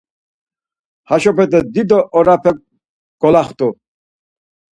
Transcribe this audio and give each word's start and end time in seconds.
Haşopete 1.09 1.59
dido 1.73 1.99
orape 2.17 2.51
golaxtu. 3.21 3.67